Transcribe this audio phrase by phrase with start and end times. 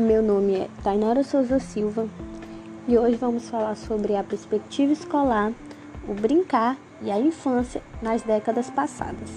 [0.00, 2.08] Meu nome é Tainara Souza Silva
[2.88, 5.52] e hoje vamos falar sobre a perspectiva escolar,
[6.08, 9.28] o brincar e a infância nas décadas passadas.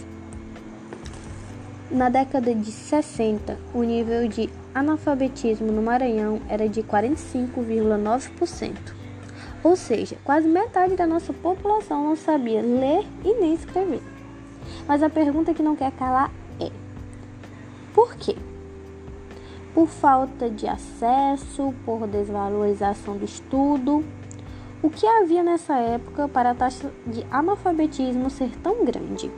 [1.92, 8.74] Na década de 60, o nível de analfabetismo no Maranhão era de 45,9%.
[9.66, 14.02] Ou seja, quase metade da nossa população não sabia ler e nem escrever.
[14.88, 16.72] Mas a pergunta que não quer calar é:
[17.94, 18.38] por quê?
[19.74, 24.04] Por falta de acesso, por desvalorização do estudo.
[24.82, 29.32] O que havia nessa época para a taxa de analfabetismo ser tão grande?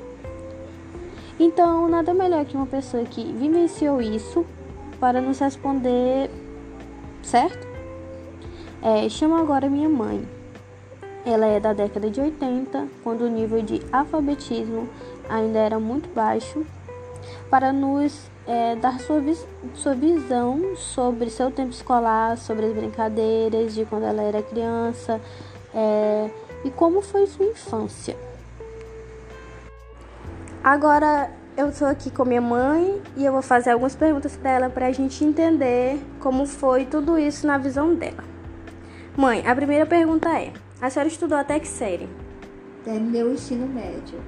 [1.40, 4.46] Então, nada melhor que uma pessoa que vivenciou isso
[5.00, 6.30] para nos responder,
[7.22, 7.68] certo?
[8.82, 10.28] É, chamo agora minha mãe.
[11.26, 14.88] Ela é da década de 80, quando o nível de alfabetismo
[15.28, 16.66] ainda era muito baixo,
[17.50, 23.74] para nos é, dar sua, vis sua visão sobre seu tempo escolar, sobre as brincadeiras
[23.74, 25.20] de quando ela era criança
[25.74, 26.30] é,
[26.64, 28.16] e como foi sua infância.
[30.64, 34.70] Agora eu estou aqui com minha mãe e eu vou fazer algumas perguntas para ela
[34.70, 38.24] para a gente entender como foi tudo isso na visão dela.
[39.16, 42.10] Mãe, a primeira pergunta é: a senhora estudou até que série?
[42.84, 44.20] Terminei o ensino médio.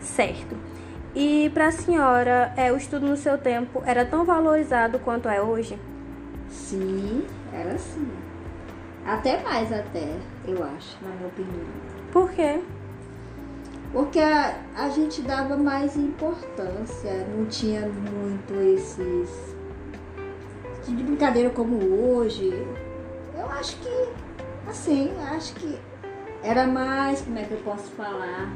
[0.00, 0.56] Certo.
[1.18, 5.40] E para a senhora, é, o estudo no seu tempo era tão valorizado quanto é
[5.40, 5.78] hoje?
[6.50, 8.06] Sim, era sim.
[9.02, 10.14] Até mais até,
[10.46, 11.64] eu acho, na minha opinião.
[12.12, 12.60] Por quê?
[13.94, 19.56] Porque a, a gente dava mais importância, não tinha muito esses
[20.86, 22.50] de brincadeira como hoje.
[23.34, 24.08] Eu acho que,
[24.68, 25.78] assim, acho que
[26.42, 28.52] era mais, como é que eu posso falar?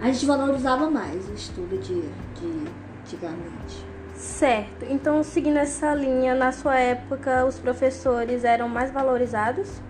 [0.00, 2.02] A gente valorizava mais o estudo de,
[2.38, 3.84] de antigamente.
[4.14, 4.84] Certo.
[4.88, 9.80] Então, seguindo essa linha, na sua época, os professores eram mais valorizados?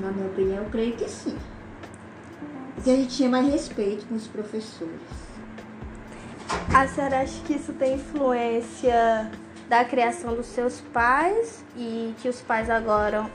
[0.00, 1.36] Na minha opinião, eu creio que sim.
[2.74, 5.28] Porque a gente tinha mais respeito com os professores.
[6.74, 9.30] A senhora acha que isso tem influência
[9.68, 13.26] da criação dos seus pais e que os pais agora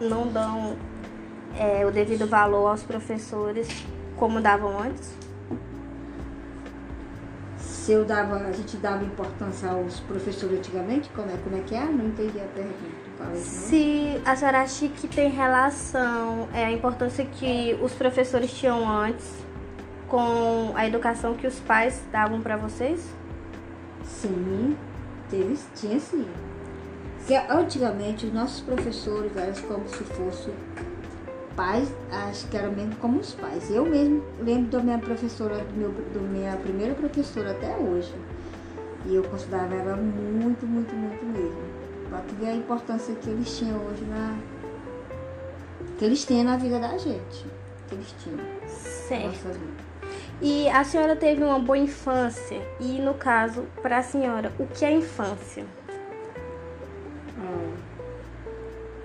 [0.00, 0.76] não dão
[1.58, 3.68] é, o devido valor aos professores
[4.16, 5.14] como davam antes?
[7.58, 11.74] Se eu dava, a gente dava importância aos professores antigamente, como é, como é que
[11.74, 11.84] é?
[11.84, 13.36] Não entendi a pergunta.
[13.36, 19.46] Se a senhora acha que tem relação é, a importância que os professores tinham antes
[20.08, 23.08] com a educação que os pais davam para vocês?
[24.04, 24.76] Sim,
[25.30, 26.26] teve, tinha sim.
[27.18, 30.54] Porque antigamente os nossos professores eram como se fossem
[31.56, 33.70] pais, acho que eram mesmo como os pais.
[33.70, 38.14] Eu mesmo lembro da minha professora, do meu, do minha primeira professora até hoje.
[39.06, 41.76] E eu considerava ela muito, muito, muito mesmo.
[42.08, 44.36] Pra tu ver a importância que eles tinham hoje na.
[45.98, 47.46] que eles têm na vida da gente.
[47.88, 48.38] Que eles tinham.
[48.68, 49.58] Certo.
[50.40, 52.60] E a senhora teve uma boa infância.
[52.78, 55.64] E no caso, para a senhora, o que é infância?
[57.38, 57.74] Ah,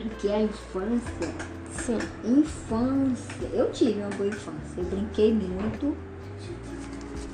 [0.03, 1.60] o que é infância?
[1.71, 1.97] Sim.
[2.23, 3.47] Infância.
[3.53, 4.77] Eu tive uma boa infância.
[4.77, 5.95] Eu brinquei muito.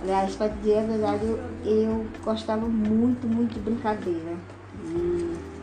[0.02, 4.36] Aliás, para dizer a verdade, eu, eu gostava muito, muito de brincadeira.
[4.86, 5.58] E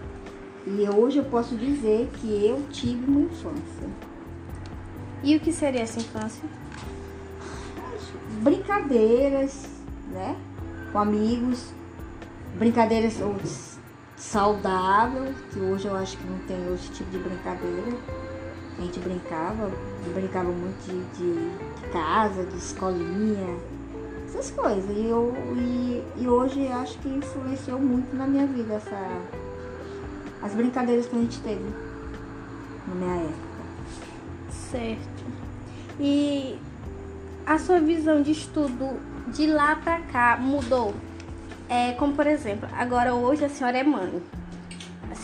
[0.67, 3.89] e hoje eu posso dizer que eu tive uma infância.
[5.23, 6.49] E o que seria essa infância?
[8.41, 9.69] Brincadeiras,
[10.11, 10.35] né?
[10.91, 11.71] Com amigos,
[12.59, 13.21] brincadeiras
[14.17, 17.99] saudáveis, que hoje eu acho que não tem esse tipo de brincadeira.
[18.79, 19.71] A gente brincava,
[20.13, 23.57] brincava muito de, de, de casa, de escolinha,
[24.27, 24.91] essas coisas.
[24.91, 28.99] E, eu, e, e hoje acho que influenciou muito na minha vida essa
[30.43, 31.65] as brincadeiras que a gente teve
[32.87, 33.65] na minha época.
[34.71, 35.25] Certo.
[35.99, 36.59] E
[37.47, 40.95] a sua visão de estudo de lá pra cá mudou?
[41.67, 44.23] É, como por exemplo, agora hoje a senhora é mãe.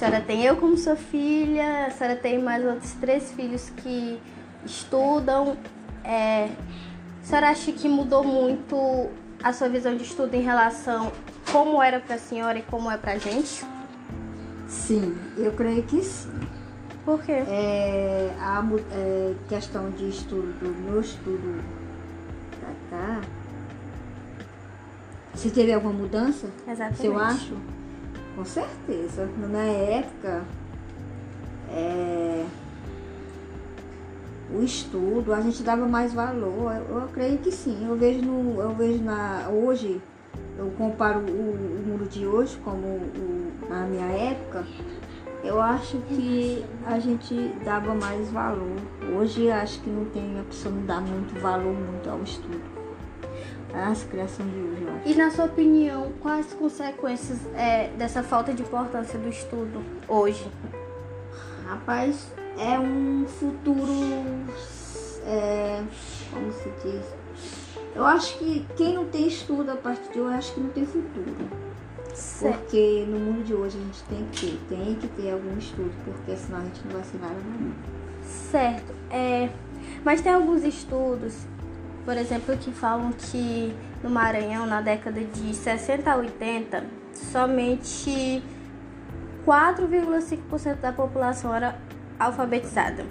[0.00, 4.18] A senhora tem eu como sua filha, a senhora tem mais outros três filhos que
[4.64, 5.58] estudam.
[6.02, 6.48] É,
[7.22, 9.10] a senhora acha que mudou muito
[9.44, 11.12] a sua visão de estudo em relação
[11.52, 13.62] como era para a senhora e como é para a gente?
[14.66, 16.32] Sim, eu creio que sim.
[17.04, 17.42] Por quê?
[17.46, 21.62] É, a é, questão de estudo, do meu estudo
[22.58, 23.20] pra cá,
[25.34, 26.96] se teve alguma mudança, Exatamente.
[27.02, 27.54] se eu acho,
[28.36, 29.28] com certeza.
[29.38, 30.44] Na época,
[31.70, 32.44] é,
[34.54, 36.72] o estudo, a gente dava mais valor.
[36.88, 37.86] Eu, eu creio que sim.
[37.86, 40.00] Eu vejo no, eu vejo na hoje
[40.60, 44.66] eu comparo o, o mundo de hoje como o, na minha época,
[45.42, 47.34] eu acho que a gente
[47.64, 48.76] dava mais valor.
[49.16, 52.79] Hoje acho que não tem, a pessoa não dá muito valor muito ao estudo.
[53.72, 55.08] As criação de hoje, eu acho.
[55.08, 60.46] E na sua opinião, quais as consequências é, dessa falta de importância do estudo hoje?
[61.66, 63.92] Rapaz, é um futuro.
[65.24, 65.82] É,
[66.32, 67.04] como se diz?
[67.94, 70.86] Eu acho que quem não tem estudo a partir de hoje, acho que não tem
[70.86, 71.36] futuro.
[72.14, 72.58] Certo.
[72.58, 75.92] Porque no mundo de hoje a gente tem que ter, tem que ter algum estudo,
[76.04, 77.72] porque senão a gente não vai ser nada não.
[78.22, 78.94] Certo.
[79.10, 79.48] É,
[80.04, 81.46] mas tem alguns estudos,
[82.04, 88.42] por exemplo, que falam que no Maranhão, na década de 60 a 80, somente
[89.46, 91.76] 4,5% da população era
[92.18, 93.04] alfabetizada.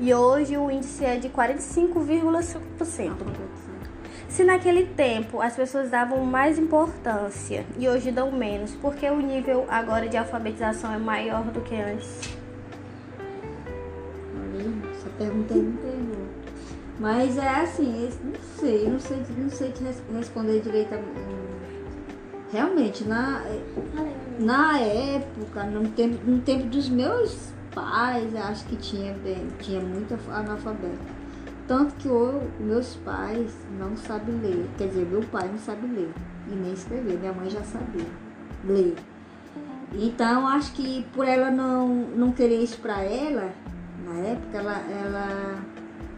[0.00, 3.12] E hoje o índice é de 45,5%.
[4.28, 9.66] Se naquele tempo as pessoas davam mais importância e hoje dão menos, porque o nível
[9.68, 12.34] agora de alfabetização é maior do que antes?
[14.34, 14.60] Olha,
[15.20, 15.81] aí não pegou.
[17.02, 20.94] Mas é assim, esse- não sei, não sei, não sei te res- responder direito.
[20.94, 21.42] a-
[22.52, 23.42] Realmente, na,
[24.38, 29.16] na época, no tempo, no tempo dos meus pais, eu acho que tinha,
[29.58, 30.98] tinha muito analfabeto.
[31.66, 34.66] Tanto que o- meus pais não sabem ler.
[34.78, 36.12] Quer dizer, meu pai não sabe ler
[36.50, 37.18] e nem escrever.
[37.18, 38.06] Minha mãe já sabia
[38.64, 38.94] ler.
[39.94, 43.50] Então, acho que por ela não, não querer isso pra ela,
[44.04, 45.56] na época, ela, ela,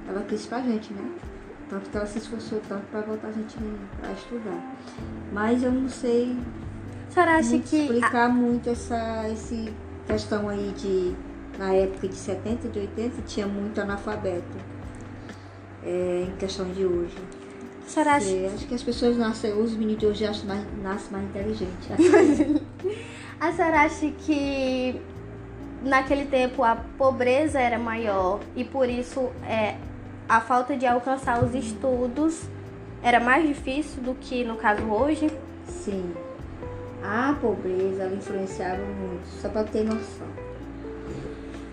[0.09, 1.11] ela quis pra gente, né?
[1.69, 3.57] Tanto que ela se esforçou tanto pra botar a gente
[4.03, 4.77] a estudar.
[5.33, 6.37] Mas eu não sei
[7.09, 7.77] A senhora acha muito que.
[7.77, 9.73] explicar muito essa esse
[10.07, 11.15] questão aí de
[11.59, 14.59] na época de 70 e de 80 tinha muito analfabeto
[15.83, 17.17] é, em questão de hoje.
[17.87, 20.65] A senhora acha É, acho que as pessoas nascem, os meninos de hoje acham mais,
[20.83, 21.89] nascem mais inteligentes.
[23.41, 25.01] A senhora acha que
[25.83, 29.77] naquele tempo a pobreza era maior e por isso é,
[30.29, 32.43] a falta de alcançar os estudos
[33.03, 35.31] era mais difícil do que no caso hoje?
[35.67, 36.15] Sim.
[37.03, 40.27] A pobreza influenciava muito, só para ter noção.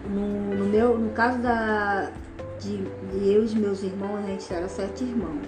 [0.10, 2.12] No, no meu, no caso da,
[2.60, 5.48] de, de eu e meus irmãos, a gente era sete irmãos.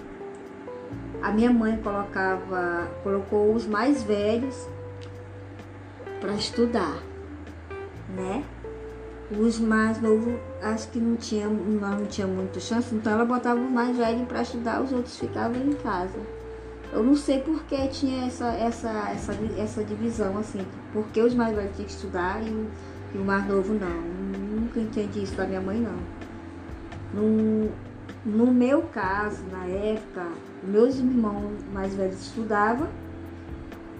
[1.22, 4.66] A minha mãe colocava, colocou os mais velhos
[6.20, 7.02] para estudar,
[8.16, 8.42] né?
[9.38, 13.60] Os mais novos, acho que não tinha, nós não tinha muita chance, então ela botava
[13.60, 16.18] os mais velhos para estudar, os outros ficavam em casa.
[16.92, 21.56] Eu não sei por que tinha essa, essa, essa, essa divisão, assim, porque os mais
[21.56, 22.68] velhos tinham que estudar e
[23.14, 24.02] e o mais novo não.
[24.60, 25.96] Nunca entendi isso da minha mãe, não.
[27.14, 27.70] No,
[28.24, 30.26] no meu caso, na época,
[30.64, 32.88] meus irmãos mais velhos estudavam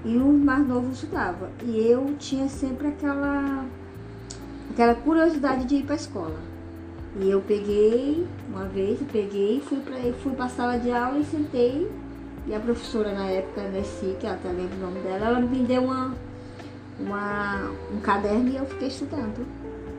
[0.05, 1.51] e o mais novo estudava.
[1.63, 3.65] E eu tinha sempre aquela,
[4.71, 6.37] aquela curiosidade de ir para a escola.
[7.21, 11.89] E eu peguei, uma vez, peguei, fui para fui a sala de aula e sentei
[12.47, 15.61] e a professora na época, Nessi, que eu até lembro o nome dela, ela me
[15.61, 16.13] deu uma,
[17.01, 19.47] uma, um caderno e eu fiquei estudando.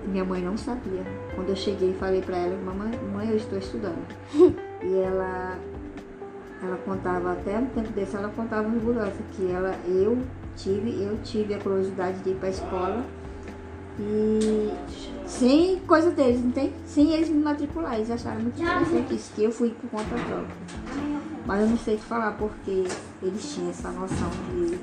[0.08, 1.02] Minha mãe não sabia.
[1.34, 4.06] Quando eu cheguei falei para ela, mamãe, mãe, eu estou estudando.
[4.84, 5.58] e ela,
[6.62, 10.20] ela contava até um tempo desse, ela contava orgulhosa que ela, eu
[10.56, 13.04] tive, eu tive a curiosidade de ir para a escola
[14.00, 14.72] e
[15.28, 16.74] sem coisa deles, não tem?
[16.86, 17.96] Sem eles me matricular.
[17.96, 20.56] Eles acharam muito interessante isso, que eu fui por conta própria.
[21.46, 22.86] Mas eu não sei te falar porque
[23.22, 24.78] eles tinham essa noção de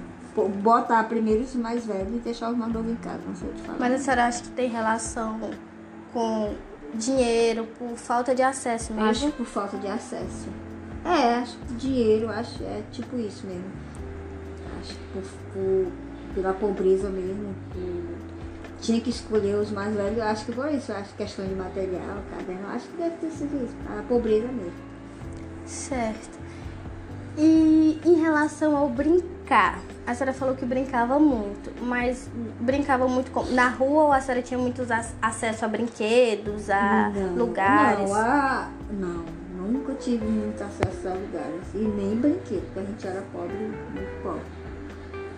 [0.62, 3.20] botar primeiro os mais velhos e deixar os mais novos em casa.
[3.26, 3.78] Não sei te falar.
[3.78, 5.38] Mas a senhora acha que tem relação
[6.12, 6.54] com
[6.94, 9.08] dinheiro, por falta de acesso mesmo?
[9.10, 10.48] Acho que por falta de acesso.
[11.04, 13.64] É, acho que dinheiro, acho é tipo isso mesmo.
[14.80, 15.92] Acho que por, por-
[16.34, 17.54] pela pobreza mesmo.
[17.72, 18.31] por-
[18.82, 20.18] tinha que escolher os mais velhos.
[20.18, 20.92] Eu acho que por isso.
[20.92, 22.68] Eu acho que questão de material, caderno.
[22.74, 23.74] Acho que deve ter sido isso.
[23.98, 24.72] A pobreza mesmo.
[25.64, 26.38] Certo.
[27.38, 32.28] E em relação ao brincar, a senhora falou que brincava muito, mas
[32.60, 37.10] brincava muito com- na rua ou a senhora tinha muitos ac- acesso a brinquedos, a
[37.14, 38.10] Não, lugares?
[38.10, 39.24] Não, a- não,
[39.66, 41.62] nunca tive muito acesso a lugares.
[41.74, 44.42] E nem brinquedo, porque a gente era pobre, muito pobre.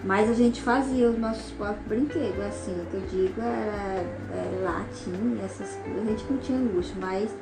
[0.05, 4.61] Mas a gente fazia os nossos próprios brinquedos, assim, o que eu digo era, é,
[4.63, 6.03] latim, essas coisas.
[6.03, 7.35] A gente não tinha luxo, mas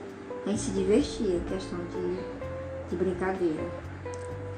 [0.46, 3.64] a gente se divertia em questão de, de brincadeira.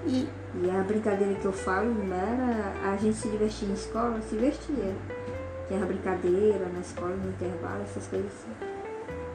[0.06, 0.28] E
[0.62, 4.36] E a brincadeira que eu falo não era a gente se divertir em escola, se
[4.36, 4.94] divertia.
[5.66, 8.52] Tinha brincadeira na escola, no intervalo, essas coisas assim.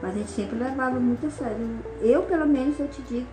[0.00, 1.68] Mas a gente sempre levava muito a sério.
[2.00, 3.26] Eu, pelo menos, eu te digo,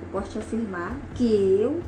[0.00, 1.82] eu posso te afirmar que eu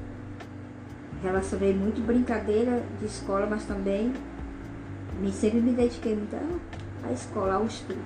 [1.22, 4.12] relacionei muito brincadeira de escola, mas também
[5.20, 6.36] me, sempre me dediquei muito
[7.04, 8.00] à escola, ao estudo.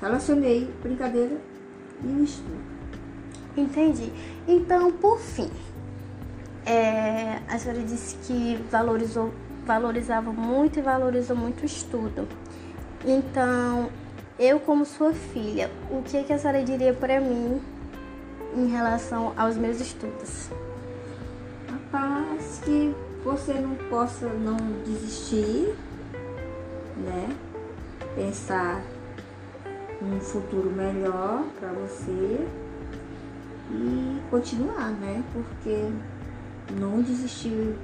[0.00, 1.36] Relacionei brincadeira
[2.02, 2.60] e o estudo.
[3.56, 4.12] Entendi.
[4.46, 5.50] Então, por fim,
[6.64, 9.32] é, a senhora disse que valorizou,
[9.66, 12.28] valorizava muito e valoriza muito o estudo.
[13.04, 13.90] Então,
[14.38, 17.60] eu como sua filha, o que, que a senhora diria para mim
[18.56, 20.48] em relação aos meus estudos?
[21.90, 25.74] Rapaz, que você não possa não desistir,
[26.98, 27.34] né?
[28.14, 28.82] Pensar
[30.02, 32.46] um futuro melhor para você
[33.72, 35.24] e continuar, né?
[35.32, 35.90] Porque
[36.78, 37.74] não desistir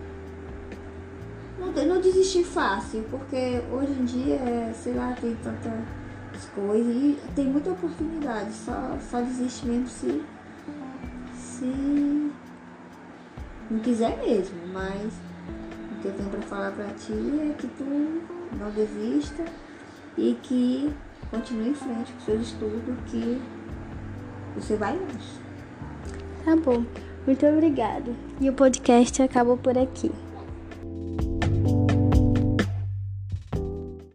[1.58, 7.46] não, não desistir fácil, porque hoje em dia, sei lá, tem tantas coisas e tem
[7.46, 10.23] muita oportunidade, só, só desiste mesmo se,
[11.37, 12.32] se
[13.71, 15.12] não quiser mesmo, mas
[15.92, 17.85] o que eu tenho para falar para ti é que tu
[18.59, 19.44] não desista
[20.16, 20.92] e que
[21.30, 23.40] continue em frente com seus estudos, que
[24.54, 25.40] você vai longe.
[26.44, 26.85] Tá bom.
[27.26, 28.14] Muito obrigado.
[28.40, 30.12] E o podcast acabou por aqui.